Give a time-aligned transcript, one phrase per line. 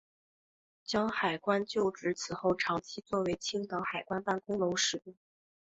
[0.83, 5.15] 胶海关旧址此后长期作为青岛海关办公楼使用。